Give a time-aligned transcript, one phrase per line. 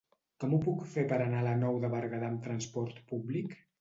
[0.43, 3.55] Com ho puc fer per anar a la Nou de Berguedà amb trasport públic?